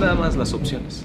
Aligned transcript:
nada 0.00 0.14
más 0.14 0.34
las 0.36 0.52
opciones. 0.52 1.04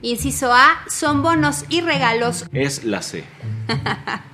Inciso 0.00 0.52
A, 0.52 0.78
son 0.88 1.22
bonos 1.22 1.64
y 1.68 1.80
regalos. 1.80 2.46
Es 2.52 2.84
la 2.84 3.02
C. 3.02 3.24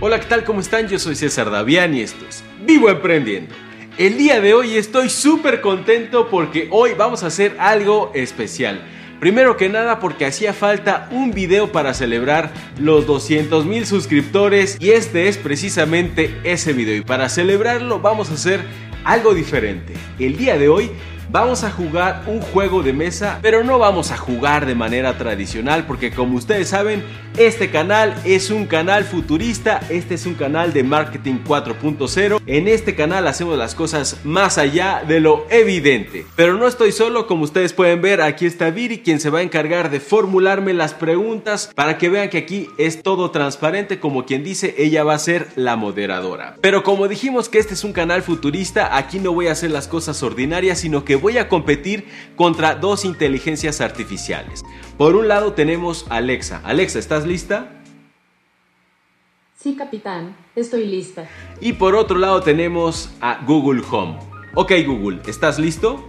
Hola, 0.00 0.18
¿qué 0.20 0.26
tal? 0.26 0.44
¿Cómo 0.44 0.60
están? 0.60 0.88
Yo 0.88 0.98
soy 0.98 1.14
César 1.14 1.50
Davián 1.50 1.94
y 1.94 2.00
esto 2.00 2.26
es 2.28 2.42
Vivo 2.66 2.90
Emprendiendo. 2.90 3.54
El 3.98 4.18
día 4.18 4.40
de 4.40 4.52
hoy 4.52 4.76
estoy 4.76 5.08
súper 5.08 5.60
contento 5.60 6.28
porque 6.28 6.68
hoy 6.70 6.94
vamos 6.98 7.22
a 7.22 7.28
hacer 7.28 7.56
algo 7.58 8.10
especial. 8.14 8.82
Primero 9.22 9.56
que 9.56 9.68
nada 9.68 10.00
porque 10.00 10.26
hacía 10.26 10.52
falta 10.52 11.06
un 11.12 11.30
video 11.30 11.70
para 11.70 11.94
celebrar 11.94 12.50
los 12.76 13.06
200 13.06 13.64
mil 13.66 13.86
suscriptores 13.86 14.76
y 14.80 14.90
este 14.90 15.28
es 15.28 15.38
precisamente 15.38 16.40
ese 16.42 16.72
video. 16.72 16.96
Y 16.96 17.02
para 17.02 17.28
celebrarlo 17.28 18.00
vamos 18.00 18.32
a 18.32 18.34
hacer 18.34 18.64
algo 19.04 19.32
diferente. 19.32 19.94
El 20.18 20.36
día 20.36 20.58
de 20.58 20.68
hoy 20.68 20.90
vamos 21.30 21.62
a 21.62 21.70
jugar 21.70 22.24
un 22.26 22.40
juego 22.40 22.82
de 22.82 22.94
mesa, 22.94 23.38
pero 23.42 23.62
no 23.62 23.78
vamos 23.78 24.10
a 24.10 24.16
jugar 24.16 24.66
de 24.66 24.74
manera 24.74 25.16
tradicional 25.16 25.84
porque 25.86 26.10
como 26.10 26.36
ustedes 26.36 26.70
saben, 26.70 27.04
este 27.38 27.70
canal 27.70 28.14
es 28.24 28.50
un 28.50 28.66
canal 28.66 29.04
futurista, 29.04 29.80
este 29.88 30.14
es 30.14 30.26
un 30.26 30.34
canal 30.34 30.72
de 30.72 30.82
marketing 30.82 31.36
4.0. 31.46 32.40
En 32.46 32.68
este 32.68 32.94
canal 32.94 33.26
hacemos 33.26 33.56
las 33.56 33.74
cosas 33.74 34.18
más 34.22 34.58
allá 34.58 35.02
de 35.06 35.20
lo 35.20 35.46
evidente. 35.48 36.26
Pero 36.36 36.54
no 36.54 36.66
estoy 36.66 36.92
solo, 36.92 37.26
como 37.26 37.44
ustedes 37.44 37.72
pueden 37.72 38.02
ver, 38.02 38.20
aquí 38.20 38.44
está 38.44 38.70
Viri 38.70 38.98
quien 38.98 39.18
se 39.18 39.30
va 39.30 39.38
a 39.38 39.42
encargar 39.42 39.90
de 39.90 40.00
formularme 40.00 40.74
las 40.74 40.92
preguntas 40.92 41.70
para 41.74 41.96
que 41.96 42.10
vean 42.10 42.28
que 42.28 42.38
aquí 42.38 42.68
es 42.76 43.02
todo 43.02 43.30
transparente, 43.30 43.98
como 43.98 44.26
quien 44.26 44.44
dice, 44.44 44.74
ella 44.76 45.02
va 45.02 45.14
a 45.14 45.18
ser 45.18 45.48
la 45.56 45.76
moderadora. 45.76 46.56
Pero 46.60 46.82
como 46.82 47.08
dijimos 47.08 47.48
que 47.48 47.58
este 47.58 47.74
es 47.74 47.84
un 47.84 47.94
canal 47.94 48.22
futurista, 48.22 48.96
aquí 48.96 49.18
no 49.18 49.32
voy 49.32 49.46
a 49.46 49.52
hacer 49.52 49.70
las 49.70 49.88
cosas 49.88 50.22
ordinarias, 50.22 50.80
sino 50.80 51.04
que 51.04 51.16
voy 51.16 51.38
a 51.38 51.48
competir 51.48 52.06
contra 52.36 52.74
dos 52.74 53.04
inteligencias 53.06 53.80
artificiales. 53.80 54.64
Por 55.02 55.16
un 55.16 55.26
lado 55.26 55.54
tenemos 55.54 56.06
Alexa. 56.10 56.60
Alexa, 56.62 57.00
¿estás 57.00 57.26
lista? 57.26 57.72
Sí, 59.56 59.74
capitán, 59.74 60.36
estoy 60.54 60.86
lista. 60.86 61.28
Y 61.60 61.72
por 61.72 61.96
otro 61.96 62.20
lado 62.20 62.40
tenemos 62.40 63.12
a 63.20 63.44
Google 63.44 63.82
Home. 63.90 64.16
Ok 64.54 64.70
Google, 64.86 65.18
¿estás 65.26 65.58
listo? 65.58 66.08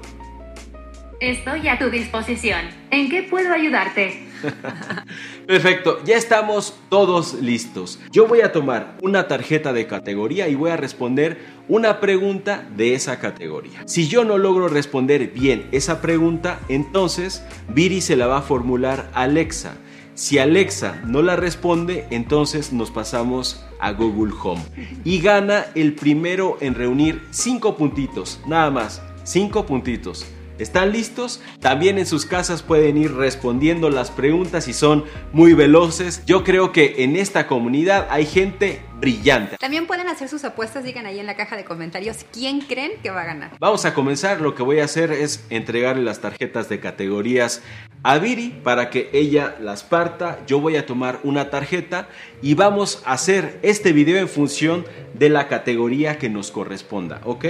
Estoy 1.19 1.69
a 1.69 1.79
tu 1.79 1.89
disposición. 1.89 2.69
¿En 2.91 3.09
qué 3.09 3.23
puedo 3.23 3.51
ayudarte? 3.51 4.27
Perfecto, 5.47 6.03
ya 6.03 6.17
estamos 6.17 6.75
todos 6.89 7.35
listos. 7.35 7.99
Yo 8.11 8.27
voy 8.27 8.41
a 8.41 8.51
tomar 8.51 8.97
una 9.01 9.27
tarjeta 9.27 9.73
de 9.73 9.87
categoría 9.87 10.47
y 10.47 10.55
voy 10.55 10.71
a 10.71 10.77
responder 10.77 11.39
una 11.67 11.99
pregunta 11.99 12.67
de 12.75 12.93
esa 12.93 13.19
categoría. 13.19 13.83
Si 13.85 14.07
yo 14.07 14.23
no 14.23 14.37
logro 14.37 14.67
responder 14.67 15.27
bien 15.27 15.67
esa 15.71 16.01
pregunta, 16.01 16.59
entonces 16.69 17.43
Viri 17.69 18.01
se 18.01 18.15
la 18.15 18.27
va 18.27 18.39
a 18.39 18.41
formular 18.41 19.09
a 19.13 19.23
Alexa. 19.23 19.77
Si 20.15 20.37
Alexa 20.37 21.01
no 21.07 21.23
la 21.23 21.35
responde, 21.35 22.05
entonces 22.11 22.71
nos 22.71 22.91
pasamos 22.91 23.65
a 23.79 23.93
Google 23.93 24.33
Home. 24.43 24.61
Y 25.03 25.19
gana 25.19 25.65
el 25.73 25.95
primero 25.95 26.57
en 26.61 26.75
reunir 26.75 27.23
cinco 27.31 27.75
puntitos, 27.75 28.39
nada 28.45 28.69
más, 28.69 29.01
cinco 29.23 29.65
puntitos. 29.65 30.27
¿Están 30.59 30.91
listos? 30.91 31.41
También 31.59 31.97
en 31.97 32.05
sus 32.05 32.27
casas 32.27 32.61
pueden 32.61 32.97
ir 32.97 33.13
respondiendo 33.13 33.89
las 33.89 34.11
preguntas 34.11 34.67
y 34.67 34.73
son 34.73 35.03
muy 35.31 35.53
veloces. 35.53 36.23
Yo 36.25 36.43
creo 36.43 36.71
que 36.71 37.03
en 37.03 37.15
esta 37.15 37.47
comunidad 37.47 38.07
hay 38.11 38.27
gente 38.27 38.81
brillante. 38.99 39.57
También 39.57 39.87
pueden 39.87 40.07
hacer 40.07 40.29
sus 40.29 40.43
apuestas, 40.43 40.83
digan 40.83 41.07
ahí 41.07 41.19
en 41.19 41.25
la 41.25 41.35
caja 41.35 41.57
de 41.57 41.65
comentarios 41.65 42.17
quién 42.31 42.61
creen 42.61 42.91
que 43.01 43.09
va 43.09 43.23
a 43.23 43.25
ganar. 43.25 43.51
Vamos 43.59 43.83
a 43.85 43.93
comenzar, 43.93 44.41
lo 44.41 44.53
que 44.53 44.61
voy 44.61 44.79
a 44.79 44.85
hacer 44.85 45.11
es 45.11 45.43
entregarle 45.49 46.03
las 46.03 46.21
tarjetas 46.21 46.69
de 46.69 46.79
categorías 46.79 47.63
a 48.03 48.19
Viri 48.19 48.49
para 48.63 48.89
que 48.89 49.09
ella 49.11 49.55
las 49.59 49.83
parta. 49.83 50.39
Yo 50.45 50.59
voy 50.59 50.75
a 50.75 50.85
tomar 50.85 51.19
una 51.23 51.49
tarjeta 51.49 52.07
y 52.41 52.53
vamos 52.53 53.01
a 53.05 53.13
hacer 53.13 53.59
este 53.63 53.91
video 53.91 54.19
en 54.19 54.29
función 54.29 54.85
de 55.13 55.29
la 55.29 55.47
categoría 55.47 56.17
que 56.17 56.29
nos 56.29 56.51
corresponda, 56.51 57.21
¿ok? 57.23 57.45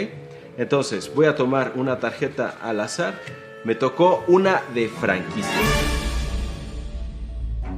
Entonces, 0.57 1.13
voy 1.13 1.25
a 1.25 1.35
tomar 1.35 1.73
una 1.75 1.99
tarjeta 1.99 2.57
al 2.61 2.79
azar. 2.79 3.19
Me 3.63 3.75
tocó 3.75 4.23
una 4.27 4.61
de 4.73 4.87
franquicia. 4.87 5.51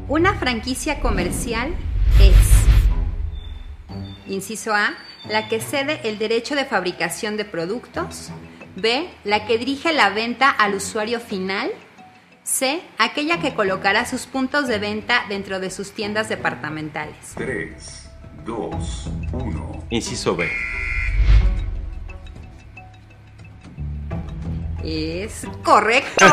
Una 0.08 0.34
franquicia 0.36 1.00
comercial 1.00 1.74
es, 2.20 2.36
inciso 4.28 4.74
A, 4.74 4.94
la 5.30 5.48
que 5.48 5.60
cede 5.60 6.02
el 6.04 6.20
derecho 6.20 6.56
de 6.56 6.66
fabricación 6.66 7.38
de 7.38 7.46
productos. 7.46 8.32
B, 8.76 9.10
la 9.24 9.46
que 9.48 9.58
dirige 9.58 9.94
la 9.94 10.10
venta 10.10 10.50
al 10.50 10.76
usuario 10.76 11.20
final. 11.20 11.72
C, 12.44 12.82
aquella 13.00 13.40
que 13.40 13.56
colocará 13.56 14.06
sus 14.06 14.26
puntos 14.28 14.68
de 14.68 14.78
venta 14.78 15.24
dentro 15.30 15.60
de 15.60 15.72
sus 15.72 15.94
tiendas 15.94 16.30
departamentales. 16.30 17.16
3, 17.36 18.10
2, 18.46 19.10
1. 19.32 19.84
Inciso 19.90 20.36
B. 20.36 20.50
Es 24.86 25.48
correcto. 25.64 26.26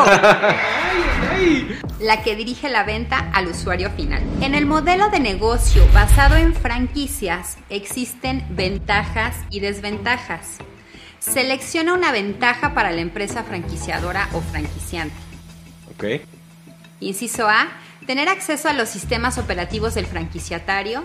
La 1.99 2.21
que 2.21 2.35
dirige 2.35 2.69
la 2.69 2.83
venta 2.83 3.31
al 3.33 3.47
usuario 3.47 3.89
final. 3.91 4.21
En 4.41 4.53
el 4.53 4.67
modelo 4.67 5.09
de 5.09 5.19
negocio 5.19 5.83
basado 5.93 6.35
en 6.35 6.53
franquicias 6.53 7.57
existen 7.69 8.45
ventajas 8.51 9.35
y 9.49 9.59
desventajas. 9.59 10.57
Selecciona 11.17 11.93
una 11.93 12.11
ventaja 12.11 12.75
para 12.75 12.91
la 12.91 13.01
empresa 13.01 13.43
franquiciadora 13.43 14.29
o 14.33 14.41
franquiciante. 14.41 15.15
Ok. 15.95 16.21
Inciso 16.99 17.47
A, 17.49 17.69
tener 18.05 18.27
acceso 18.29 18.69
a 18.69 18.73
los 18.73 18.89
sistemas 18.89 19.37
operativos 19.37 19.95
del 19.95 20.05
franquiciatario. 20.05 21.03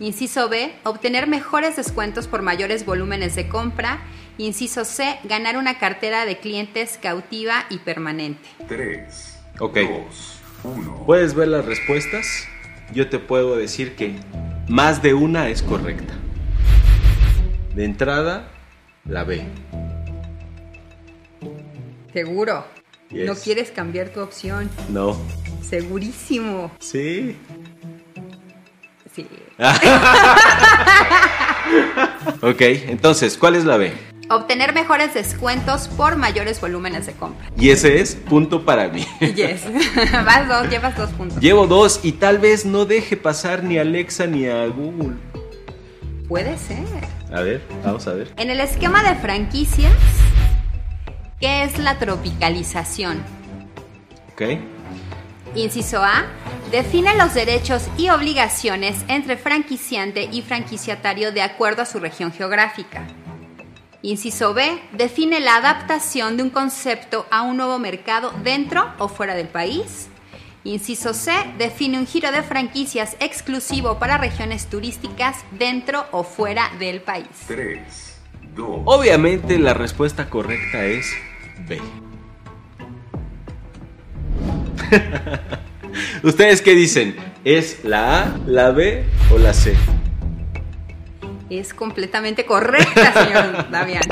Inciso 0.00 0.48
B, 0.48 0.74
obtener 0.84 1.28
mejores 1.28 1.76
descuentos 1.76 2.26
por 2.26 2.42
mayores 2.42 2.84
volúmenes 2.84 3.36
de 3.36 3.48
compra. 3.48 4.00
Inciso 4.38 4.84
C, 4.84 5.18
ganar 5.24 5.56
una 5.56 5.78
cartera 5.78 6.24
de 6.24 6.38
clientes 6.38 6.96
cautiva 7.02 7.66
y 7.70 7.78
permanente. 7.78 8.48
3, 8.68 9.40
Ok. 9.58 9.78
2, 9.78 10.40
1. 10.62 11.02
¿Puedes 11.06 11.34
ver 11.34 11.48
las 11.48 11.64
respuestas? 11.64 12.24
Yo 12.92 13.08
te 13.10 13.18
puedo 13.18 13.56
decir 13.56 13.96
que 13.96 14.14
más 14.68 15.02
de 15.02 15.14
una 15.14 15.48
es 15.48 15.62
correcta. 15.62 16.14
De 17.74 17.84
entrada, 17.84 18.48
la 19.04 19.24
B. 19.24 19.44
Seguro. 22.12 22.64
Yes. 23.10 23.26
No 23.26 23.34
quieres 23.34 23.70
cambiar 23.72 24.10
tu 24.10 24.20
opción. 24.20 24.70
No. 24.88 25.16
Segurísimo. 25.62 26.70
Sí. 26.78 27.36
Sí. 29.14 29.26
Ok, 32.40 32.60
entonces, 32.60 33.36
¿cuál 33.36 33.56
es 33.56 33.64
la 33.64 33.76
B? 33.76 33.92
Obtener 34.30 34.74
mejores 34.74 35.14
descuentos 35.14 35.88
por 35.88 36.16
mayores 36.16 36.60
volúmenes 36.60 37.06
de 37.06 37.14
compra. 37.14 37.48
Y 37.56 37.70
ese 37.70 38.00
es 38.00 38.14
punto 38.14 38.64
para 38.64 38.88
mí. 38.88 39.06
Yes. 39.20 39.62
Vas 40.12 40.48
dos, 40.48 40.68
llevas 40.68 40.96
dos 40.96 41.10
puntos. 41.10 41.40
Llevo 41.40 41.66
dos 41.66 42.00
y 42.02 42.12
tal 42.12 42.38
vez 42.38 42.66
no 42.66 42.84
deje 42.84 43.16
pasar 43.16 43.62
ni 43.62 43.78
a 43.78 43.82
Alexa 43.82 44.26
ni 44.26 44.46
a 44.46 44.66
Google. 44.66 45.16
Puede 46.28 46.58
ser. 46.58 46.84
A 47.32 47.40
ver, 47.40 47.62
vamos 47.84 48.06
a 48.06 48.14
ver. 48.14 48.32
En 48.36 48.50
el 48.50 48.60
esquema 48.60 49.02
de 49.02 49.14
franquicias, 49.16 49.92
¿qué 51.40 51.62
es 51.62 51.78
la 51.78 51.98
tropicalización? 51.98 53.22
Ok. 54.32 54.42
Inciso 55.54 56.02
A. 56.02 56.26
Define 56.70 57.16
los 57.16 57.32
derechos 57.32 57.88
y 57.96 58.10
obligaciones 58.10 58.98
entre 59.08 59.38
franquiciante 59.38 60.28
y 60.30 60.42
franquiciatario 60.42 61.32
de 61.32 61.40
acuerdo 61.40 61.82
a 61.82 61.86
su 61.86 61.98
región 61.98 62.30
geográfica. 62.32 63.06
Inciso 64.02 64.54
B. 64.54 64.80
Define 64.92 65.40
la 65.40 65.56
adaptación 65.56 66.36
de 66.36 66.44
un 66.44 66.50
concepto 66.50 67.26
a 67.30 67.42
un 67.42 67.56
nuevo 67.56 67.80
mercado 67.80 68.32
dentro 68.44 68.86
o 68.98 69.08
fuera 69.08 69.34
del 69.34 69.48
país. 69.48 70.08
Inciso 70.62 71.14
C. 71.14 71.32
Define 71.58 71.98
un 71.98 72.06
giro 72.06 72.30
de 72.30 72.42
franquicias 72.42 73.16
exclusivo 73.18 73.98
para 73.98 74.16
regiones 74.16 74.66
turísticas 74.66 75.38
dentro 75.50 76.06
o 76.12 76.22
fuera 76.22 76.70
del 76.78 77.00
país. 77.00 77.26
3, 77.48 78.20
2, 78.54 78.82
Obviamente 78.84 79.58
la 79.58 79.74
respuesta 79.74 80.30
correcta 80.30 80.84
es 80.84 81.12
B. 81.66 81.80
¿Ustedes 86.22 86.62
qué 86.62 86.74
dicen? 86.76 87.16
¿Es 87.44 87.84
la 87.84 88.22
A, 88.22 88.38
la 88.46 88.70
B 88.70 89.04
o 89.32 89.38
la 89.38 89.52
C? 89.52 89.74
Es 91.50 91.72
completamente 91.72 92.44
correcta, 92.44 93.12
señor 93.24 93.70
Damián. 93.70 94.02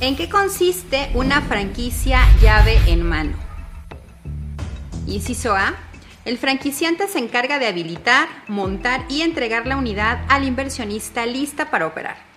¿En 0.00 0.16
qué 0.16 0.28
consiste 0.28 1.10
una 1.14 1.40
franquicia 1.42 2.20
llave 2.42 2.78
en 2.86 3.02
mano? 3.02 3.32
Inciso 5.06 5.54
A. 5.54 5.74
El 6.24 6.36
franquiciante 6.36 7.08
se 7.08 7.18
encarga 7.18 7.58
de 7.58 7.66
habilitar, 7.66 8.28
montar 8.48 9.04
y 9.08 9.22
entregar 9.22 9.66
la 9.66 9.76
unidad 9.76 10.20
al 10.28 10.44
inversionista 10.44 11.24
lista 11.24 11.70
para 11.70 11.86
operar. 11.86 12.29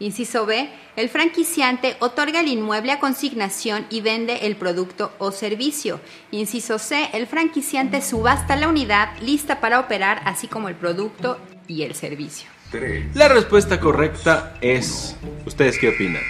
Inciso 0.00 0.44
B. 0.44 0.68
El 0.96 1.08
franquiciante 1.08 1.96
otorga 2.00 2.40
el 2.40 2.48
inmueble 2.48 2.92
a 2.92 2.98
consignación 2.98 3.86
y 3.90 4.00
vende 4.00 4.46
el 4.46 4.56
producto 4.56 5.12
o 5.18 5.30
servicio. 5.30 6.00
Inciso 6.30 6.78
C. 6.78 7.10
El 7.12 7.26
franquiciante 7.26 8.02
subasta 8.02 8.56
la 8.56 8.68
unidad 8.68 9.16
lista 9.20 9.60
para 9.60 9.78
operar, 9.78 10.20
así 10.24 10.48
como 10.48 10.68
el 10.68 10.74
producto 10.74 11.38
y 11.68 11.82
el 11.82 11.94
servicio. 11.94 12.48
3, 12.70 13.14
La 13.14 13.28
respuesta 13.28 13.78
correcta 13.78 14.54
es... 14.60 15.16
¿Ustedes 15.46 15.78
qué 15.78 15.90
opinan? 15.90 16.22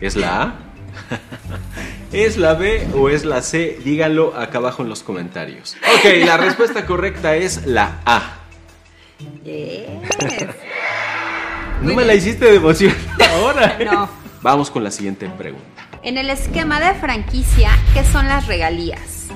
¿Es 0.00 0.16
la 0.16 0.42
A? 0.42 0.54
¿Es 2.12 2.36
la 2.36 2.54
B 2.54 2.86
o 2.94 3.08
es 3.08 3.24
la 3.24 3.42
C? 3.42 3.78
Díganlo 3.84 4.36
acá 4.36 4.58
abajo 4.58 4.82
en 4.82 4.88
los 4.88 5.02
comentarios. 5.02 5.76
Ok, 5.96 6.04
la 6.24 6.36
respuesta 6.38 6.86
correcta 6.86 7.36
es 7.36 7.66
la 7.66 8.00
A. 8.04 8.38
Yes. 9.44 9.86
No 11.82 11.94
me 11.94 12.04
la 12.04 12.14
hiciste 12.14 12.44
de 12.44 12.56
emoción 12.56 12.94
ahora. 13.32 13.76
¿eh? 13.78 13.84
No. 13.84 14.08
Vamos 14.40 14.70
con 14.70 14.84
la 14.84 14.90
siguiente 14.90 15.28
pregunta. 15.28 15.66
En 16.02 16.16
el 16.16 16.30
esquema 16.30 16.80
de 16.80 16.94
franquicia, 16.94 17.70
¿qué 17.92 18.04
son 18.04 18.28
las 18.28 18.46
regalías? 18.46 19.26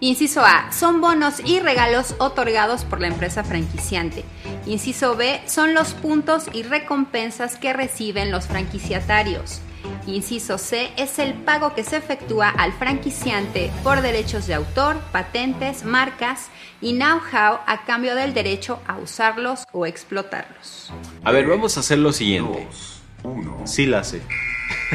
Inciso 0.00 0.44
A, 0.44 0.70
son 0.70 1.00
bonos 1.00 1.40
y 1.44 1.58
regalos 1.58 2.14
otorgados 2.18 2.84
por 2.84 3.00
la 3.00 3.08
empresa 3.08 3.42
franquiciante. 3.42 4.24
Inciso 4.66 5.16
B, 5.16 5.40
son 5.46 5.74
los 5.74 5.94
puntos 5.94 6.44
y 6.52 6.62
recompensas 6.62 7.56
que 7.56 7.72
reciben 7.72 8.30
los 8.30 8.46
franquiciatarios. 8.46 9.60
Inciso 10.06 10.58
C, 10.58 10.90
es 10.96 11.18
el 11.18 11.34
pago 11.34 11.74
que 11.74 11.84
se 11.84 11.96
efectúa 11.96 12.48
al 12.48 12.72
franquiciante 12.72 13.70
por 13.82 14.00
derechos 14.00 14.46
de 14.46 14.54
autor, 14.54 14.96
patentes, 15.12 15.84
marcas 15.84 16.48
y 16.80 16.94
know-how 16.94 17.60
a 17.66 17.84
cambio 17.86 18.14
del 18.14 18.34
derecho 18.34 18.80
a 18.86 18.98
usarlos 18.98 19.64
o 19.72 19.86
explotarlos. 19.86 20.92
A 21.24 21.32
ver, 21.32 21.46
vamos 21.46 21.76
a 21.76 21.80
hacer 21.80 21.98
lo 21.98 22.12
siguiente. 22.12 22.66
2, 22.70 23.02
1. 23.24 23.66
Sí 23.66 23.86
la 23.86 24.04
sé. 24.04 24.22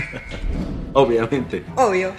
Obviamente. 0.93 1.63
Obvio. 1.75 2.11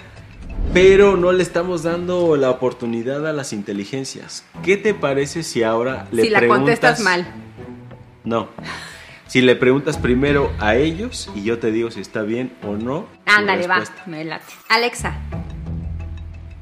Pero 0.73 1.15
no 1.15 1.31
le 1.31 1.43
estamos 1.43 1.83
dando 1.83 2.35
la 2.35 2.49
oportunidad 2.49 3.27
a 3.27 3.33
las 3.33 3.53
inteligencias. 3.53 4.43
¿Qué 4.63 4.77
te 4.77 4.93
parece 4.93 5.43
si 5.43 5.63
ahora 5.63 6.07
le 6.11 6.23
si 6.23 6.29
la 6.29 6.39
preguntas... 6.39 6.79
contestas 6.79 6.99
mal. 7.01 7.25
No. 8.23 8.49
Si 9.27 9.41
le 9.41 9.55
preguntas 9.55 9.97
primero 9.97 10.53
a 10.59 10.75
ellos 10.75 11.29
y 11.35 11.43
yo 11.43 11.59
te 11.59 11.71
digo 11.71 11.89
si 11.91 11.99
está 11.99 12.21
bien 12.21 12.53
o 12.63 12.75
no. 12.75 13.07
Ándale, 13.25 13.67
va, 13.67 13.83
me 14.05 14.23
late. 14.23 14.45
Alexa, 14.69 15.15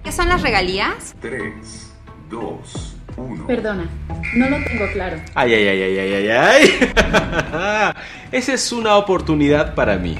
¿qué 0.03 0.11
son 0.11 0.29
las 0.29 0.41
regalías? 0.41 1.15
3, 1.21 1.91
2, 2.29 2.95
1. 3.17 3.47
Perdona, 3.47 3.89
no 4.35 4.49
lo 4.49 4.63
tengo 4.63 4.85
claro. 4.93 5.17
Ay, 5.35 5.53
ay, 5.53 5.67
ay, 5.67 5.81
ay, 5.83 5.99
ay, 5.99 6.13
ay, 6.13 6.29
ay. 6.29 7.93
Esa 8.31 8.53
es 8.53 8.71
una 8.71 8.95
oportunidad 8.95 9.75
para 9.75 9.97
mí. 9.97 10.17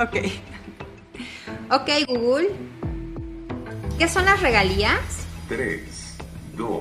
Ok. 0.00 0.16
Ok, 1.70 1.88
Google. 2.08 2.48
¿Qué 3.98 4.08
son 4.08 4.24
las 4.24 4.40
regalías? 4.40 4.98
3, 5.48 5.82
2, 5.82 5.91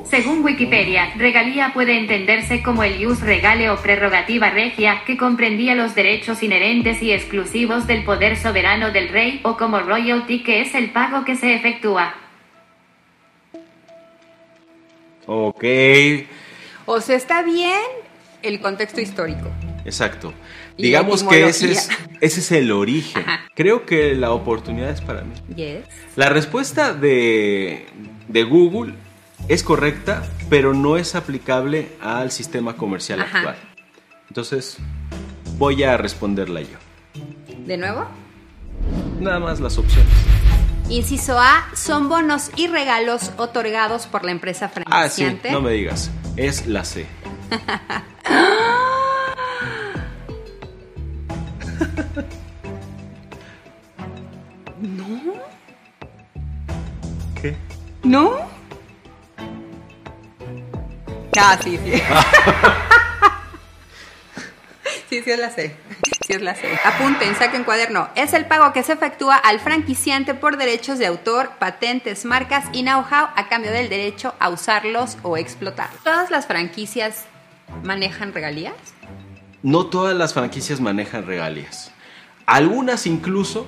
Según 0.04 0.44
Wikipedia, 0.44 1.14
regalía 1.16 1.72
puede 1.74 1.98
entenderse 1.98 2.62
como 2.62 2.84
el 2.84 3.00
ius 3.00 3.22
regale 3.22 3.70
o 3.70 3.78
prerrogativa 3.78 4.50
regia, 4.50 5.04
que 5.06 5.16
comprendía 5.18 5.76
los 5.76 5.96
derechos 5.96 6.44
inherentes 6.44 7.02
y 7.02 7.14
exclusivos 7.14 7.88
del 7.88 8.04
poder 8.04 8.38
soberano 8.38 8.92
del 8.92 9.08
rey, 9.10 9.40
o 9.44 9.56
como 9.56 9.80
royalty, 9.80 10.44
que 10.44 10.62
es 10.62 10.76
el 10.76 10.92
pago 10.92 11.24
que 11.24 11.38
se 11.38 11.54
efectúa. 11.56 12.14
Ok, 15.26 15.64
O 16.86 17.00
sea, 17.00 17.16
está 17.16 17.42
bien 17.42 17.80
el 18.42 18.60
contexto 18.60 19.00
histórico. 19.00 19.50
exacto. 19.86 20.34
Y 20.78 20.84
Digamos 20.84 21.24
que 21.24 21.46
ese 21.46 21.72
es, 21.72 21.90
ese 22.22 22.40
es 22.40 22.52
el 22.52 22.72
origen. 22.72 23.22
Ajá. 23.22 23.48
Creo 23.54 23.86
que 23.86 24.16
la 24.16 24.32
oportunidad 24.32 24.90
es 24.90 25.00
para 25.02 25.22
mí. 25.22 25.34
Yes. 25.56 25.86
La 26.16 26.30
respuesta 26.30 26.94
de, 26.94 27.86
de 28.28 28.44
Google 28.44 28.94
es 29.48 29.64
correcta, 29.64 30.24
pero 30.50 30.74
no 30.74 30.98
es 30.98 31.16
aplicable 31.16 31.92
al 32.02 32.32
sistema 32.32 32.76
comercial 32.78 33.22
Ajá. 33.22 33.38
actual. 33.40 33.56
Entonces, 34.30 34.78
voy 35.58 35.84
a 35.84 35.98
responderla 35.98 36.62
yo. 36.62 36.78
¿De 37.66 37.78
nuevo? 37.78 38.06
Nada 39.20 39.40
más 39.40 39.60
las 39.60 39.78
opciones. 39.78 40.12
Inciso 40.90 41.40
A, 41.40 41.68
son 41.74 42.10
bonos 42.10 42.50
y 42.56 42.68
regalos 42.68 43.32
otorgados 43.38 44.08
por 44.08 44.26
la 44.26 44.32
empresa 44.32 44.66
Ah, 44.86 45.08
sí, 45.08 45.22
franquiciante. 45.24 45.52
no 45.52 45.62
me 45.62 45.72
digas. 45.72 46.12
Es 46.38 46.66
la 46.68 46.84
C. 46.84 47.06
¿No? 54.82 55.20
¿Qué? 57.42 57.56
¿No? 58.04 58.32
Ah, 61.40 61.58
sí, 61.62 61.80
sí. 61.84 61.92
sí, 65.10 65.22
sí 65.24 65.32
es 65.32 65.40
la 65.40 65.50
C. 65.50 65.76
Sí 66.26 66.34
es 66.34 66.42
la 66.42 66.56
C. 66.56 66.68
Apunten, 66.84 67.36
saquen 67.36 67.64
cuaderno. 67.64 68.10
Es 68.16 68.34
el 68.34 68.46
pago 68.46 68.74
que 68.74 68.84
se 68.84 68.94
efectúa 68.94 69.36
al 69.36 69.60
franquiciante 69.60 70.34
por 70.34 70.58
derechos 70.58 71.00
de 71.00 71.08
autor, 71.08 71.52
patentes, 71.60 72.26
marcas 72.26 72.66
y 72.74 72.84
know-how 72.84 73.30
a 73.36 73.48
cambio 73.50 73.72
del 73.72 73.90
derecho 73.90 74.34
a 74.40 74.50
usarlos 74.50 75.18
o 75.24 75.38
explotarlos. 75.38 76.04
¿Todas 76.04 76.32
las 76.32 76.48
franquicias 76.48 77.26
manejan 77.84 78.34
regalías? 78.34 78.76
No 79.64 79.86
todas 79.88 80.16
las 80.16 80.34
franquicias 80.34 80.82
manejan 80.82 81.26
regalías. 81.26 81.92
Algunas 82.46 83.06
incluso 83.06 83.68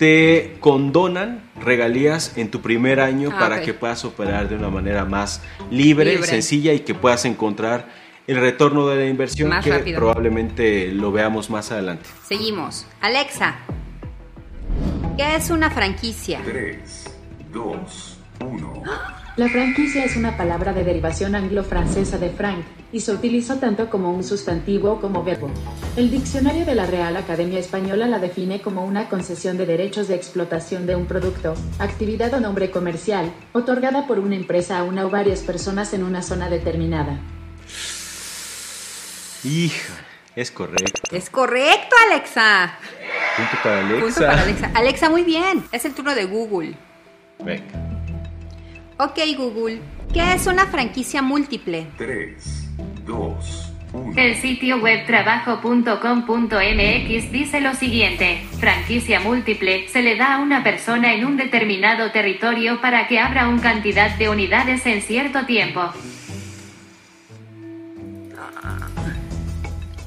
te 0.00 0.56
condonan 0.60 1.42
regalías 1.60 2.38
en 2.38 2.50
tu 2.50 2.62
primer 2.62 3.00
año 3.00 3.28
Ah, 3.34 3.38
para 3.38 3.60
que 3.60 3.74
puedas 3.74 4.02
operar 4.06 4.48
de 4.48 4.56
una 4.56 4.70
manera 4.70 5.04
más 5.04 5.42
libre, 5.70 6.12
Libre. 6.12 6.26
sencilla 6.26 6.72
y 6.72 6.80
que 6.80 6.94
puedas 6.94 7.26
encontrar 7.26 7.86
el 8.26 8.40
retorno 8.40 8.86
de 8.88 8.96
la 8.96 9.06
inversión 9.06 9.50
Más 9.50 9.62
que 9.62 9.70
rápido. 9.70 9.98
probablemente 9.98 10.90
lo 10.92 11.12
veamos 11.12 11.50
más 11.50 11.70
adelante. 11.70 12.08
Seguimos. 12.26 12.86
Alexa, 13.02 13.56
¿qué 15.18 15.36
es 15.36 15.50
una 15.50 15.70
franquicia? 15.70 16.40
3, 16.46 17.04
2, 17.52 18.18
1. 18.40 18.82
La 19.40 19.48
franquicia 19.48 20.04
es 20.04 20.18
una 20.18 20.36
palabra 20.36 20.74
de 20.74 20.84
derivación 20.84 21.34
anglo-francesa 21.34 22.18
de 22.18 22.28
franc 22.28 22.62
y 22.92 23.00
se 23.00 23.12
utilizó 23.12 23.56
tanto 23.56 23.88
como 23.88 24.12
un 24.12 24.22
sustantivo 24.22 25.00
como 25.00 25.24
verbo. 25.24 25.50
El 25.96 26.10
diccionario 26.10 26.66
de 26.66 26.74
la 26.74 26.84
Real 26.84 27.16
Academia 27.16 27.58
Española 27.58 28.06
la 28.06 28.18
define 28.18 28.60
como 28.60 28.84
una 28.84 29.08
concesión 29.08 29.56
de 29.56 29.64
derechos 29.64 30.08
de 30.08 30.14
explotación 30.14 30.86
de 30.86 30.94
un 30.94 31.06
producto, 31.06 31.54
actividad 31.78 32.34
o 32.34 32.40
nombre 32.40 32.70
comercial, 32.70 33.32
otorgada 33.54 34.06
por 34.06 34.18
una 34.18 34.36
empresa 34.36 34.78
a 34.78 34.82
una 34.82 35.06
o 35.06 35.08
varias 35.08 35.40
personas 35.40 35.94
en 35.94 36.04
una 36.04 36.20
zona 36.20 36.50
determinada. 36.50 37.18
Hija, 39.42 39.94
es 40.36 40.50
correcto. 40.50 41.16
Es 41.16 41.30
correcto, 41.30 41.96
Alexa. 42.10 42.74
Punto 43.38 43.56
para 43.62 43.78
Alexa. 43.78 44.04
Punto 44.04 44.20
para 44.20 44.42
Alexa. 44.42 44.70
Alexa, 44.74 45.08
muy 45.08 45.22
bien. 45.22 45.64
Es 45.72 45.86
el 45.86 45.94
turno 45.94 46.14
de 46.14 46.26
Google. 46.26 46.74
Venga. 47.42 47.89
Ok, 49.02 49.18
Google. 49.34 49.80
¿Qué 50.12 50.34
es 50.34 50.46
una 50.46 50.66
franquicia 50.66 51.22
múltiple? 51.22 51.86
3, 51.96 52.68
2, 53.06 53.72
1. 53.94 54.12
El 54.14 54.36
sitio 54.36 54.76
web 54.76 55.06
trabajo.com.mx 55.06 57.32
dice 57.32 57.62
lo 57.62 57.72
siguiente, 57.72 58.42
franquicia 58.58 59.20
múltiple 59.20 59.88
se 59.88 60.02
le 60.02 60.16
da 60.16 60.34
a 60.34 60.40
una 60.40 60.62
persona 60.62 61.14
en 61.14 61.24
un 61.24 61.38
determinado 61.38 62.10
territorio 62.10 62.82
para 62.82 63.08
que 63.08 63.18
abra 63.18 63.48
una 63.48 63.62
cantidad 63.62 64.14
de 64.18 64.28
unidades 64.28 64.84
en 64.84 65.00
cierto 65.00 65.46
tiempo. 65.46 65.80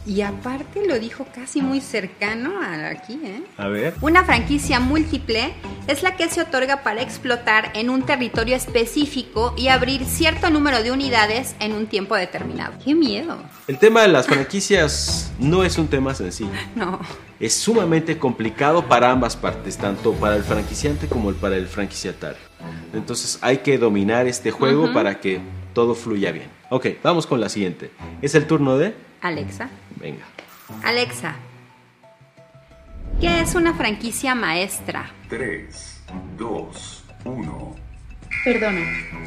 Y 0.05 0.22
aparte 0.22 0.86
lo 0.86 1.00
dijo 1.00 1.25
casi 1.33 1.62
muy 1.62 1.79
cercano 1.79 2.60
a 2.62 2.89
aquí, 2.89 3.19
¿eh? 3.24 3.41
A 3.57 3.67
ver. 3.67 3.93
Una 4.01 4.25
franquicia 4.25 4.81
múltiple 4.81 5.53
es 5.88 6.03
la 6.03 6.17
que 6.17 6.29
se 6.29 6.41
otorga 6.41 6.83
para 6.83 7.01
explotar 7.01 7.72
en 7.74 7.89
un 7.89 8.03
territorio 8.03 8.55
específico 8.55 9.53
y 9.57 9.69
abrir 9.69 10.03
cierto 10.03 10.50
número 10.50 10.83
de 10.83 10.91
unidades 10.91 11.55
en 11.60 11.74
un 11.74 11.88
tiempo 11.88 12.15
determinado. 12.15 12.74
¡Qué 12.83 12.93
miedo! 12.93 13.38
El 13.67 13.77
tema 13.77 14.01
de 14.01 14.10
las 14.10 14.27
franquicias 14.27 15.31
no 15.39 15.63
es 15.63 15.77
un 15.77 15.88
tema 15.88 16.13
sencillo. 16.13 16.51
No. 16.75 17.00
Es 17.39 17.53
sumamente 17.53 18.17
complicado 18.17 18.88
para 18.88 19.12
ambas 19.12 19.36
partes, 19.36 19.77
tanto 19.77 20.13
para 20.13 20.36
el 20.36 20.43
franquiciante 20.43 21.07
como 21.07 21.31
para 21.33 21.55
el 21.55 21.67
franquiciatario. 21.67 22.39
Entonces 22.93 23.38
hay 23.41 23.57
que 23.57 23.77
dominar 23.77 24.27
este 24.27 24.51
juego 24.51 24.91
para 24.93 25.19
que 25.19 25.41
todo 25.74 25.93
fluya 25.93 26.31
bien. 26.31 26.48
Ok, 26.74 26.88
vamos 27.03 27.27
con 27.27 27.39
la 27.39 27.50
siguiente. 27.50 27.92
Es 28.24 28.34
el 28.34 28.48
turno 28.48 28.80
de... 28.80 28.96
Alexa. 29.22 29.70
Venga. 29.98 30.25
Alexa. 30.82 31.36
¿Qué 33.22 33.42
es 33.42 33.53
una 33.53 33.75
franquicia 33.75 34.34
maestra? 34.34 35.12
3, 35.30 36.03
2, 36.36 37.03
1. 37.25 37.75
Perdona, 38.44 38.80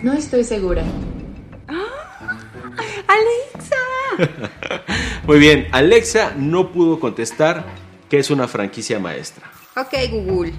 no 0.02 0.12
estoy 0.14 0.42
segura. 0.42 0.82
Alexa. 3.06 4.50
Muy 5.28 5.38
bien, 5.38 5.68
Alexa 5.70 6.34
no 6.36 6.72
pudo 6.72 6.98
contestar 6.98 7.64
qué 8.10 8.18
es 8.18 8.28
una 8.28 8.48
franquicia 8.48 8.98
maestra. 8.98 9.48
Ok, 9.76 9.94
Google. 10.10 10.52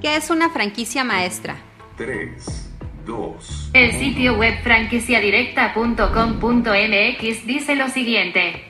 ¿Qué 0.00 0.16
es 0.16 0.30
una 0.30 0.48
franquicia 0.48 1.04
maestra? 1.04 1.58
3, 1.98 2.69
2, 3.04 3.70
El 3.72 3.92
sitio 3.92 4.36
web 4.36 4.60
franquiciadirecta.com.mx 4.62 7.46
dice 7.46 7.76
lo 7.76 7.88
siguiente. 7.88 8.64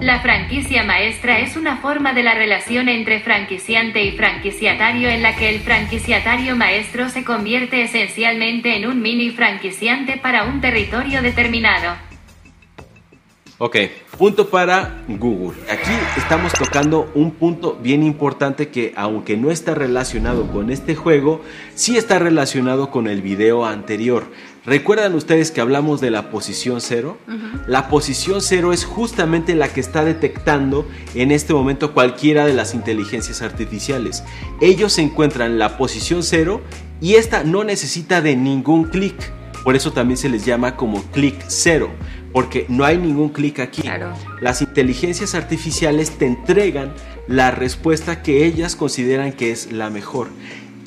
La 0.00 0.20
franquicia 0.20 0.84
maestra 0.84 1.38
es 1.38 1.56
una 1.56 1.78
forma 1.78 2.12
de 2.12 2.22
la 2.22 2.34
relación 2.34 2.90
entre 2.90 3.20
franquiciante 3.20 4.04
y 4.04 4.12
franquiciatario 4.12 5.08
en 5.08 5.22
la 5.22 5.34
que 5.36 5.48
el 5.48 5.60
franquiciatario 5.60 6.54
maestro 6.54 7.08
se 7.08 7.24
convierte 7.24 7.80
esencialmente 7.82 8.76
en 8.76 8.86
un 8.86 9.00
mini 9.00 9.30
franquiciante 9.30 10.18
para 10.18 10.44
un 10.44 10.60
territorio 10.60 11.22
determinado. 11.22 11.96
Ok, 13.58 13.74
punto 14.18 14.50
para 14.50 15.02
Google. 15.08 15.56
Aquí 15.70 15.90
estamos 16.18 16.52
tocando 16.52 17.10
un 17.14 17.30
punto 17.30 17.78
bien 17.82 18.02
importante 18.02 18.68
que 18.68 18.92
aunque 18.96 19.38
no 19.38 19.50
está 19.50 19.74
relacionado 19.74 20.52
con 20.52 20.70
este 20.70 20.94
juego, 20.94 21.40
sí 21.74 21.96
está 21.96 22.18
relacionado 22.18 22.90
con 22.90 23.06
el 23.06 23.22
video 23.22 23.64
anterior. 23.64 24.24
¿Recuerdan 24.66 25.14
ustedes 25.14 25.50
que 25.52 25.62
hablamos 25.62 26.02
de 26.02 26.10
la 26.10 26.30
posición 26.30 26.82
cero? 26.82 27.16
La 27.66 27.88
posición 27.88 28.42
cero 28.42 28.74
es 28.74 28.84
justamente 28.84 29.54
la 29.54 29.68
que 29.68 29.80
está 29.80 30.04
detectando 30.04 30.86
en 31.14 31.30
este 31.30 31.54
momento 31.54 31.94
cualquiera 31.94 32.44
de 32.44 32.52
las 32.52 32.74
inteligencias 32.74 33.40
artificiales. 33.40 34.22
Ellos 34.60 34.92
se 34.92 35.00
encuentran 35.00 35.52
en 35.52 35.58
la 35.58 35.78
posición 35.78 36.22
cero 36.22 36.60
y 37.00 37.14
esta 37.14 37.42
no 37.42 37.64
necesita 37.64 38.20
de 38.20 38.36
ningún 38.36 38.84
clic. 38.84 39.14
Por 39.64 39.76
eso 39.76 39.92
también 39.92 40.18
se 40.18 40.28
les 40.28 40.44
llama 40.44 40.76
como 40.76 41.02
clic 41.04 41.34
cero, 41.48 41.90
porque 42.36 42.66
no 42.68 42.84
hay 42.84 42.98
ningún 42.98 43.30
clic 43.30 43.60
aquí. 43.60 43.80
Claro. 43.80 44.12
Las 44.42 44.60
inteligencias 44.60 45.34
artificiales 45.34 46.18
te 46.18 46.26
entregan 46.26 46.92
la 47.28 47.50
respuesta 47.50 48.22
que 48.22 48.44
ellas 48.44 48.76
consideran 48.76 49.32
que 49.32 49.52
es 49.52 49.72
la 49.72 49.88
mejor. 49.88 50.28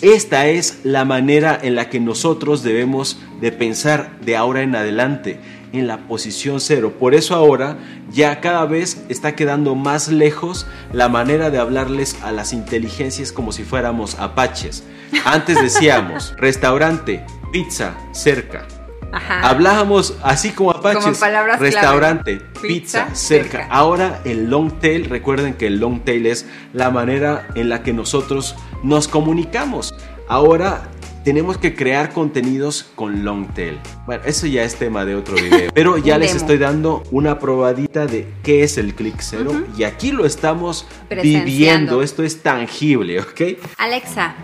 Esta 0.04 0.46
es 0.46 0.82
la 0.84 1.06
manera 1.06 1.58
en 1.60 1.74
la 1.74 1.90
que 1.90 2.00
nosotros 2.00 2.62
debemos 2.62 3.20
de 3.42 3.52
pensar 3.52 4.20
de 4.22 4.38
ahora 4.38 4.62
en 4.62 4.76
adelante, 4.76 5.40
en 5.74 5.88
la 5.88 6.08
posición 6.08 6.62
cero. 6.62 6.94
Por 7.00 7.16
eso 7.16 7.34
ahora 7.34 7.80
ya 8.12 8.42
cada 8.42 8.68
vez 8.68 9.04
está 9.10 9.36
quedando 9.36 9.74
más 9.74 10.08
lejos 10.08 10.68
la 10.94 11.10
manera 11.10 11.50
de 11.50 11.58
hablarles 11.58 12.16
a 12.22 12.32
las 12.32 12.54
inteligencias 12.54 13.32
como 13.32 13.54
si 13.54 13.64
fuéramos 13.64 14.20
apaches. 14.20 14.84
Antes 15.26 15.60
decíamos 15.60 16.36
restaurante, 16.38 17.26
pizza, 17.52 17.98
cerca. 18.12 18.68
Ajá. 19.12 19.48
Hablábamos 19.50 20.16
así 20.24 20.52
como 20.52 20.72
apaches, 20.72 21.04
Como 21.04 21.16
clave. 21.16 21.58
restaurante, 21.58 22.38
Pizza, 22.62 23.08
pizza, 23.08 23.16
cerca. 23.16 23.50
cerca. 23.60 23.68
Ahora 23.72 24.22
el 24.26 24.50
long 24.50 24.72
tail, 24.80 25.06
recuerden 25.06 25.54
que 25.56 25.68
el 25.68 25.80
long 25.80 26.02
tail 26.02 26.26
es 26.28 26.46
la 26.74 26.90
manera 26.92 27.48
en 27.56 27.70
la 27.70 27.82
que 27.84 27.92
nosotros 27.94 28.56
nos 28.84 29.08
comunicamos. 29.08 29.96
Ahora 30.28 30.84
tenemos 31.26 31.58
que 31.58 31.76
crear 31.76 32.12
contenidos 32.14 32.86
con 32.96 33.26
long 33.26 33.48
tail. 33.54 33.78
Bueno, 34.06 34.24
eso 34.26 34.48
ya 34.48 34.64
es 34.64 34.76
tema 34.76 35.06
de 35.06 35.16
otro 35.16 35.36
video. 35.36 35.70
Pero 35.74 35.98
ya 35.98 36.18
les 36.18 36.30
demo. 36.30 36.40
estoy 36.42 36.58
dando 36.60 37.04
una 37.12 37.40
probadita 37.40 38.06
de 38.06 38.28
qué 38.44 38.64
es 38.64 38.78
el 38.78 38.94
click 38.96 39.16
cero 39.20 39.64
y 39.78 39.84
aquí 39.84 40.12
lo 40.12 40.26
estamos 40.26 40.88
viviendo. 41.10 42.02
Esto 42.04 42.24
es 42.24 42.42
tangible, 42.42 43.20
¿ok? 43.20 43.42
Alexa, 43.78 44.36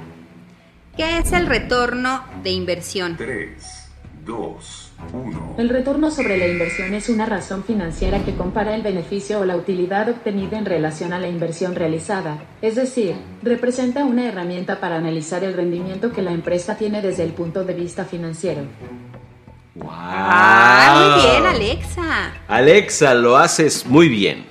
¿qué 0.97 1.19
es 1.19 1.31
el 1.31 1.47
retorno 1.47 2.23
de 2.43 2.49
inversión? 2.51 3.15
3, 3.17 3.74
2, 4.25 4.91
1. 5.13 5.55
El 5.59 5.69
retorno 5.69 6.09
sobre 6.09 6.37
la 6.37 6.47
inversión 6.47 6.93
es 6.95 7.09
una 7.09 7.27
razón 7.27 7.63
financiera 7.63 8.23
que 8.25 8.35
compara 8.35 8.73
el 8.73 8.81
beneficio 8.81 9.39
o 9.39 9.45
la 9.45 9.55
utilidad 9.55 10.09
obtenida 10.09 10.57
en 10.57 10.65
relación 10.65 11.13
a 11.13 11.19
la 11.19 11.27
inversión 11.27 11.75
realizada. 11.75 12.39
Es 12.61 12.75
decir, 12.75 13.15
representa 13.43 14.03
una 14.03 14.25
herramienta 14.25 14.79
para 14.79 14.95
analizar 14.95 15.43
el 15.43 15.53
rendimiento 15.53 16.11
que 16.11 16.23
la 16.23 16.31
empresa 16.31 16.75
tiene 16.75 17.01
desde 17.03 17.23
el 17.23 17.33
punto 17.33 17.63
de 17.63 17.73
vista 17.75 18.05
financiero. 18.05 18.63
¡Wow! 19.75 19.89
Ah, 19.91 21.17
muy 21.17 21.31
bien, 21.31 21.45
Alexa. 21.45 22.33
Alexa, 22.47 23.13
lo 23.13 23.37
haces 23.37 23.85
muy 23.85 24.09
bien. 24.09 24.45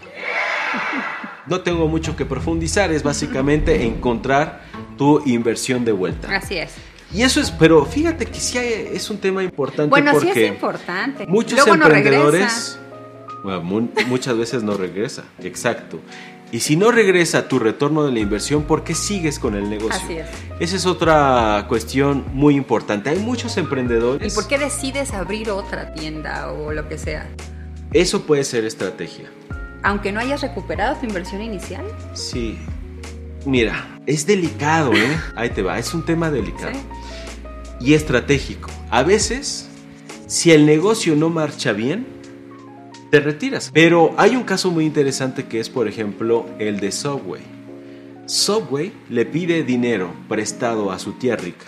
No 1.47 1.62
tengo 1.62 1.88
mucho 1.88 2.16
que 2.16 2.25
profundizar, 2.25 2.93
es 2.93 3.02
básicamente 3.02 3.85
encontrar 3.85 4.62
tu 4.97 5.21
inversión 5.26 5.85
de 5.85 5.93
vuelta. 5.93 6.35
Así 6.35 6.59
es. 6.59 6.75
Y 7.14 7.23
eso 7.23 7.40
es, 7.40 7.50
pero 7.52 7.85
fíjate 7.87 8.26
que 8.26 8.40
sí 8.40 8.59
hay- 8.59 8.88
es 8.92 9.09
un 9.09 9.18
tema 9.18 9.42
importante 9.44 9.88
Bueno, 9.90 10.11
sí 10.18 10.26
porque 10.26 10.47
es 10.47 10.52
importante. 10.52 11.26
muchos 11.28 11.59
Luego 11.59 11.75
emprendedores, 11.75 12.78
bueno, 13.44 13.62
muchas 14.09 14.37
veces 14.37 14.62
no 14.64 14.75
regresa, 14.76 15.23
exacto. 15.40 16.00
Y 16.50 16.61
si 16.61 16.76
no 16.76 16.90
regresa 16.90 17.49
tu 17.49 17.59
retorno 17.59 18.04
de 18.04 18.12
la 18.12 18.21
inversión, 18.21 18.62
¿por 18.64 18.85
qué 18.85 18.94
sigues 18.94 19.38
con 19.38 19.54
el 19.54 19.68
negocio? 19.71 20.00
Así 20.04 20.14
es. 20.18 20.26
Esa 20.61 20.76
es 20.76 20.87
otra 20.87 21.66
cuestión 21.68 22.25
muy 22.33 22.54
importante. 22.56 23.11
Hay 23.11 23.18
muchos 23.18 23.56
emprendedores. 23.56 24.33
¿Y 24.33 24.37
por 24.37 24.47
qué 24.47 24.59
decides 24.59 25.12
abrir 25.14 25.50
otra 25.50 25.94
tienda 25.94 26.52
o 26.52 26.73
lo 26.73 26.88
que 26.88 26.97
sea? 26.99 27.28
Eso 27.92 28.23
puede 28.23 28.44
ser 28.44 28.64
estrategia. 28.64 29.30
Aunque 29.83 30.12
no 30.12 30.21
hayas 30.21 30.42
recuperado 30.42 30.97
tu 30.97 31.06
inversión 31.06 31.42
inicial. 31.42 31.85
Sí. 32.12 32.59
Mira, 33.47 33.99
es 34.07 34.27
delicado, 34.27 34.93
¿eh? 34.95 35.21
Ahí 35.37 35.51
te 35.51 35.63
va, 35.63 35.79
es 35.79 35.93
un 35.95 36.05
tema 36.05 36.31
delicado. 36.31 36.73
Sí. 36.73 36.81
Y 37.81 37.95
estratégico. 37.95 38.71
A 38.91 39.03
veces, 39.03 39.69
si 40.27 40.51
el 40.53 40.65
negocio 40.65 41.15
no 41.17 41.29
marcha 41.29 41.73
bien, 41.73 42.07
te 43.11 43.21
retiras. 43.21 43.71
Pero 43.73 44.15
hay 44.17 44.35
un 44.37 44.45
caso 44.45 44.71
muy 44.71 44.87
interesante 44.87 45.47
que 45.47 45.61
es, 45.61 45.69
por 45.69 45.89
ejemplo, 45.89 46.47
el 46.59 46.81
de 46.81 46.91
Subway. 46.91 47.43
Subway 48.27 48.93
le 49.11 49.27
pide 49.27 49.63
dinero 49.63 50.15
prestado 50.29 50.91
a 50.91 50.99
su 50.99 51.13
tía 51.13 51.37
rica. 51.37 51.67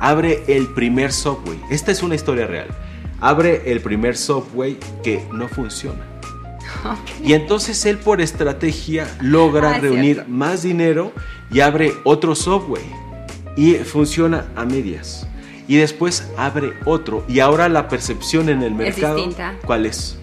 Abre 0.00 0.42
el 0.48 0.66
primer 0.68 1.12
Subway. 1.12 1.60
Esta 1.70 1.92
es 1.92 2.02
una 2.02 2.16
historia 2.16 2.46
real. 2.46 2.68
Abre 3.20 3.70
el 3.70 3.80
primer 3.80 4.16
Subway 4.16 4.78
que 5.04 5.24
no 5.32 5.46
funciona. 5.48 6.11
Y 7.24 7.32
entonces 7.34 7.84
él 7.86 7.98
por 7.98 8.20
estrategia 8.20 9.08
logra 9.20 9.70
Ah, 9.72 9.76
es 9.76 9.82
reunir 9.82 10.14
cierto. 10.16 10.30
más 10.32 10.62
dinero 10.62 11.12
y 11.50 11.60
abre 11.60 11.92
otro 12.04 12.34
Subway. 12.34 12.84
Y 13.56 13.74
funciona 13.74 14.46
a 14.56 14.64
medias. 14.64 15.26
Y 15.68 15.76
después 15.76 16.28
abre 16.36 16.72
otro. 16.84 17.24
Y 17.28 17.40
ahora 17.40 17.68
la 17.68 17.88
percepción 17.88 18.48
en 18.48 18.62
el 18.62 18.74
mercado, 18.74 19.16
distinta. 19.16 19.54
¿cuál 19.64 19.86
es? 19.86 20.18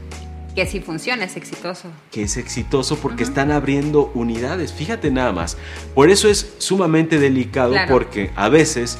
Que 0.56 0.66
si 0.66 0.80
funciona 0.82 1.24
es 1.25 1.38
exitoso. 1.38 1.88
que 2.12 2.24
es 2.24 2.36
exitoso 2.36 2.98
porque 2.98 3.24
están 3.24 3.51
abriendo 3.51 4.12
unidades. 4.16 4.74
Fíjate 4.74 5.12
nada 5.12 5.32
más. 5.32 5.58
Por 5.96 6.10
eso 6.10 6.28
es 6.28 6.54
sumamente 6.58 7.20
delicado 7.20 7.72
Claro. 7.72 7.94
porque 7.94 8.32
a 8.36 8.50
veces 8.50 8.98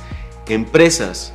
empresas 0.48 1.34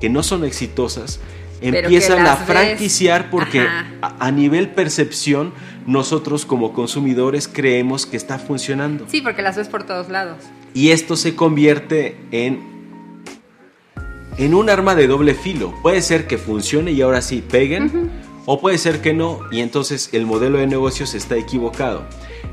que 0.00 0.08
no 0.10 0.22
son 0.22 0.44
exitosas 0.44 1.18
empiezan 1.68 2.26
a 2.26 2.36
franquiciar 2.36 3.30
porque 3.30 3.66
a 4.00 4.30
nivel 4.30 4.70
percepción 4.70 5.52
nosotros 5.86 6.46
como 6.46 6.72
consumidores 6.72 7.48
creemos 7.48 8.06
que 8.06 8.16
está 8.16 8.38
funcionando. 8.38 9.06
Sí, 9.08 9.20
porque 9.20 9.42
las 9.42 9.56
ves 9.56 9.68
por 9.68 9.84
todos 9.84 10.08
lados. 10.08 10.38
Y 10.74 10.90
esto 10.90 11.16
se 11.16 11.34
convierte 11.36 12.16
en 12.30 12.74
en 14.36 14.54
un 14.54 14.70
arma 14.70 14.94
de 14.94 15.06
doble 15.06 15.34
filo. 15.34 15.74
Puede 15.82 16.02
ser 16.02 16.26
que 16.26 16.38
funcione 16.38 16.92
y 16.92 17.02
ahora 17.02 17.22
sí 17.22 17.42
peguen, 17.48 18.10
o 18.46 18.60
puede 18.60 18.78
ser 18.78 19.00
que 19.00 19.14
no, 19.14 19.40
y 19.50 19.60
entonces 19.60 20.10
el 20.12 20.26
modelo 20.26 20.58
de 20.58 20.66
negocios 20.66 21.14
está 21.14 21.36
equivocado. 21.36 22.04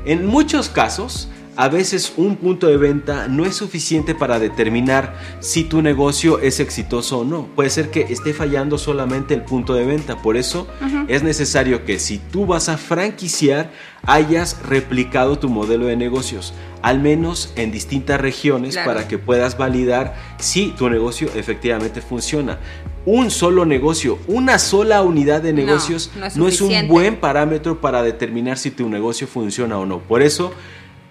En 0.04 0.26
muchos 0.26 0.68
casos, 0.68 1.28
a 1.54 1.68
veces 1.68 2.14
un 2.16 2.36
punto 2.36 2.66
de 2.66 2.78
venta 2.78 3.28
no 3.28 3.44
es 3.44 3.56
suficiente 3.56 4.14
para 4.14 4.38
determinar 4.38 5.14
si 5.40 5.64
tu 5.64 5.82
negocio 5.82 6.38
es 6.38 6.60
exitoso 6.60 7.20
o 7.20 7.24
no. 7.24 7.46
Puede 7.54 7.68
ser 7.68 7.90
que 7.90 8.06
esté 8.08 8.32
fallando 8.32 8.78
solamente 8.78 9.34
el 9.34 9.42
punto 9.42 9.74
de 9.74 9.84
venta. 9.84 10.22
Por 10.22 10.36
eso 10.36 10.66
es 11.08 11.22
necesario 11.22 11.84
que 11.84 11.98
si 11.98 12.18
tú 12.18 12.46
vas 12.46 12.68
a 12.70 12.78
franquiciar, 12.78 13.70
hayas 14.06 14.62
replicado 14.66 15.38
tu 15.38 15.48
modelo 15.50 15.86
de 15.86 15.96
negocios, 15.96 16.54
al 16.80 17.00
menos 17.00 17.52
en 17.56 17.70
distintas 17.70 18.20
regiones, 18.20 18.74
Claro. 18.74 18.90
para 18.92 19.08
que 19.08 19.18
puedas 19.18 19.58
validar 19.58 20.16
si 20.38 20.68
tu 20.70 20.88
negocio 20.88 21.28
efectivamente 21.36 22.00
funciona. 22.00 22.58
Un 23.04 23.30
solo 23.30 23.66
negocio, 23.66 24.18
una 24.26 24.58
sola 24.58 25.02
unidad 25.02 25.42
de 25.42 25.52
negocios 25.52 26.10
no 26.16 26.26
es 26.26 26.36
no 26.36 26.48
es 26.48 26.60
un 26.60 26.88
buen 26.88 27.16
parámetro 27.16 27.80
para 27.80 28.02
determinar 28.02 28.56
si 28.58 28.70
tu 28.70 28.88
negocio 28.88 29.26
funciona 29.26 29.76
o 29.78 29.84
no. 29.86 29.98
Por 29.98 30.22
eso, 30.22 30.52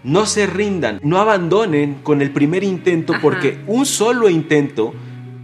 no 0.04 0.26
se 0.26 0.48
rindan, 0.48 1.00
no 1.04 1.20
abandonen 1.20 1.96
con 2.04 2.22
el 2.22 2.32
primer 2.32 2.64
intento, 2.64 3.14
Ajá. 3.14 3.22
porque 3.22 3.60
un 3.68 3.86
solo 3.86 4.30
intento 4.30 4.94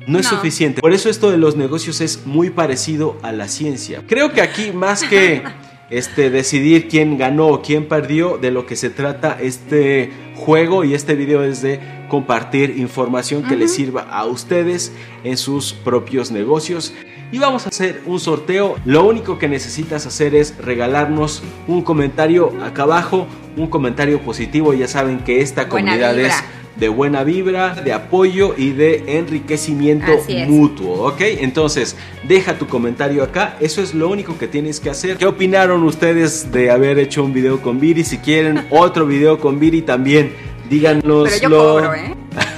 no 0.07 0.19
es 0.19 0.31
No. 0.31 0.37
suficiente. 0.37 0.81
Por 0.81 0.93
eso 0.93 1.09
esto 1.09 1.29
de 1.31 1.37
los 1.37 1.55
negocios 1.57 1.99
es 2.01 2.25
muy 2.25 2.49
parecido 2.49 3.17
a 3.21 3.31
la 3.31 3.47
ciencia. 3.47 4.03
Creo 4.07 4.31
que 4.31 4.41
aquí 4.41 4.71
más 4.71 5.03
que 5.03 5.43
este, 5.89 6.29
decidir 6.29 6.87
quién 6.87 7.17
ganó 7.17 7.47
o 7.47 7.61
quién 7.61 7.87
perdió. 7.87 8.37
De 8.37 8.51
lo 8.51 8.65
que 8.65 8.75
se 8.75 8.89
trata 8.89 9.37
este 9.39 10.11
juego 10.35 10.83
y 10.83 10.93
este 10.93 11.15
video 11.15 11.43
es 11.43 11.61
de 11.61 11.79
compartir 12.09 12.77
información 12.77 13.43
que 13.43 13.55
les 13.55 13.73
sirva 13.73 14.01
a 14.01 14.25
ustedes 14.25 14.91
en 15.23 15.37
sus 15.37 15.73
propios 15.73 16.31
negocios. 16.31 16.93
Y 17.31 17.39
vamos 17.39 17.65
a 17.65 17.69
hacer 17.69 18.01
un 18.05 18.19
sorteo. 18.19 18.75
Lo 18.85 19.05
único 19.05 19.37
que 19.37 19.49
necesitas 19.49 20.05
hacer 20.05 20.33
es 20.33 20.57
regalarnos 20.57 21.43
un 21.67 21.81
comentario 21.81 22.53
acá 22.63 22.83
abajo, 22.83 23.27
un 23.57 23.67
comentario 23.67 24.21
positivo. 24.21 24.73
Ya 24.73 24.87
saben 24.87 25.19
que 25.19 25.41
esta 25.41 25.65
Buena 25.65 25.91
comunidad 25.91 26.15
vibra. 26.15 26.29
es 26.29 26.43
de 26.79 26.89
buena 26.89 27.23
vibra, 27.23 27.73
de 27.75 27.93
apoyo 27.93 28.53
y 28.55 28.71
de 28.71 29.17
enriquecimiento 29.17 30.11
mutuo, 30.47 31.07
¿ok? 31.07 31.21
Entonces, 31.21 31.95
deja 32.27 32.57
tu 32.57 32.67
comentario 32.67 33.23
acá, 33.23 33.57
eso 33.59 33.81
es 33.81 33.93
lo 33.93 34.09
único 34.09 34.37
que 34.37 34.47
tienes 34.47 34.79
que 34.79 34.89
hacer. 34.89 35.17
¿Qué 35.17 35.25
opinaron 35.25 35.83
ustedes 35.83 36.51
de 36.51 36.69
haber 36.69 36.99
hecho 36.99 37.23
un 37.23 37.33
video 37.33 37.61
con 37.61 37.79
Viri? 37.79 38.03
Si 38.03 38.19
quieren 38.19 38.67
otro 38.71 39.05
video 39.07 39.39
con 39.39 39.59
Viri 39.59 39.81
también, 39.81 40.33
díganoslo. 40.69 41.23
Pero 41.23 41.37
yo 41.37 41.49
cobro, 41.49 41.95
¿eh? 41.95 42.15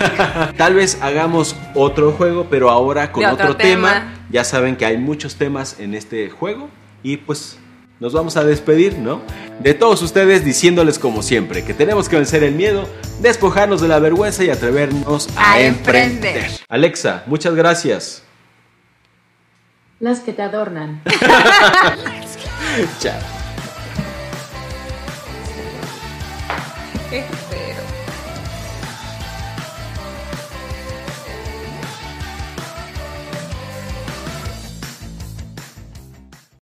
Tal 0.57 0.73
vez 0.73 0.97
hagamos 1.01 1.55
otro 1.73 2.11
juego, 2.11 2.47
pero 2.49 2.69
ahora 2.69 3.11
con 3.11 3.21
De 3.23 3.27
otro, 3.29 3.45
otro 3.45 3.57
tema. 3.57 3.93
tema. 3.93 4.13
Ya 4.29 4.43
saben 4.43 4.75
que 4.75 4.85
hay 4.85 4.97
muchos 4.97 5.35
temas 5.35 5.79
en 5.79 5.93
este 5.93 6.29
juego 6.29 6.69
y 7.01 7.17
pues 7.17 7.57
nos 7.99 8.13
vamos 8.13 8.38
a 8.38 8.43
despedir, 8.43 8.97
¿no? 8.97 9.21
De 9.60 9.74
todos 9.74 10.01
ustedes 10.01 10.46
diciéndoles 10.46 10.98
como 11.00 11.22
siempre 11.22 11.63
que 11.66 11.74
tenemos 11.74 12.08
que 12.08 12.16
vencer 12.16 12.44
el 12.44 12.56
miedo, 12.56 12.88
despojarnos 13.22 13.82
de 13.82 13.89
la 13.89 14.00
vergüenza 14.00 14.44
y 14.44 14.50
atrevernos 14.50 15.28
a, 15.36 15.54
A 15.54 15.62
emprender. 15.62 16.28
emprender. 16.28 16.60
Alexa, 16.70 17.24
muchas 17.25 17.56
gracias. 17.56 18.24
Las 20.00 20.22
que 20.22 20.32
te 20.32 20.42
adornan. 20.42 21.01
Chao. 23.00 23.20
Espero. 27.12 27.99